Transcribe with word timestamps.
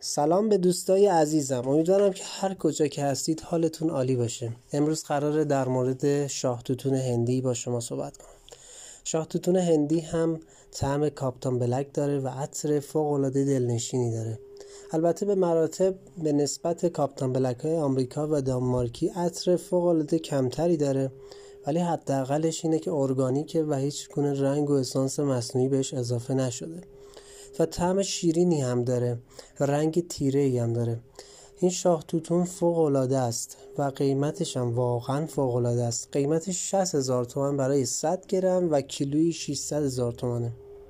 سلام 0.00 0.48
به 0.48 0.58
دوستای 0.58 1.06
عزیزم. 1.06 1.68
امیدوارم 1.68 2.12
که 2.12 2.24
هر 2.24 2.54
کجا 2.54 2.86
که 2.86 3.04
هستید 3.04 3.40
حالتون 3.40 3.90
عالی 3.90 4.16
باشه. 4.16 4.52
امروز 4.72 5.04
قراره 5.04 5.44
در 5.44 5.68
مورد 5.68 6.26
شاه 6.26 6.62
توتون 6.62 6.94
هندی 6.94 7.40
با 7.40 7.54
شما 7.54 7.80
صحبت 7.80 8.16
کنم. 8.16 8.28
شاه 9.04 9.26
توتون 9.26 9.56
هندی 9.56 10.00
هم 10.00 10.40
طعم 10.72 11.08
کاپتان 11.08 11.58
بلک 11.58 11.94
داره 11.94 12.18
و 12.18 12.28
عطر 12.28 12.80
فوق 12.80 13.12
العاده 13.12 13.44
دلنشینی 13.44 14.12
داره. 14.12 14.38
البته 14.92 15.26
به 15.26 15.34
مراتب 15.34 15.94
به 16.22 16.32
نسبت 16.32 16.86
کاپتان 16.86 17.32
بلک 17.32 17.58
های 17.58 17.76
آمریکا 17.76 18.28
و 18.30 18.40
دانمارکی 18.40 19.08
عطر 19.08 19.56
فوق 19.56 19.84
العاده 19.84 20.18
کمتری 20.18 20.76
داره. 20.76 21.12
ولی 21.66 21.78
حداقلش 21.78 22.64
اینه 22.64 22.78
که 22.78 22.92
ارگانیکه 22.92 23.64
و 23.64 23.74
هیچ 23.74 24.08
گونه 24.08 24.40
رنگ 24.42 24.70
و 24.70 24.72
اسانس 24.72 25.20
مصنوعی 25.20 25.68
بهش 25.68 25.94
اضافه 25.94 26.34
نشده. 26.34 26.80
و 27.58 27.66
طعم 27.66 28.02
شیرینی 28.02 28.60
هم 28.60 28.84
داره. 28.84 29.18
و 29.60 29.64
رنگ 29.64 30.08
تیره 30.08 30.40
ای 30.40 30.58
هم 30.58 30.72
داره. 30.72 31.00
این 31.60 31.70
شاه 31.70 32.04
توتون 32.08 32.44
فوق 32.44 32.78
العاده 32.78 33.18
است 33.18 33.56
و 33.78 33.82
قیمتش 33.82 34.56
هم 34.56 34.74
واقعا 34.74 35.26
فوق 35.26 35.54
العاده 35.54 35.82
است. 35.82 36.08
قیمتش 36.12 36.70
60 36.70 36.94
هزار 36.94 37.24
تومن 37.24 37.56
برای 37.56 37.84
100 37.84 38.26
گرم 38.26 38.70
و 38.70 38.80
کیلویی 38.80 39.32
600 39.32 39.82
هزار 39.82 40.12
تومنه 40.12 40.52